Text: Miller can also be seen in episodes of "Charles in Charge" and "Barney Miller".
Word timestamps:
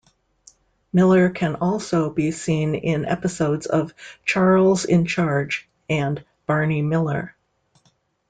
Miller 0.91 1.29
can 1.29 1.57
also 1.57 2.09
be 2.09 2.31
seen 2.31 2.73
in 2.73 3.05
episodes 3.05 3.67
of 3.67 3.93
"Charles 4.25 4.83
in 4.83 5.05
Charge" 5.05 5.69
and 5.91 6.25
"Barney 6.47 6.81
Miller". 6.81 7.35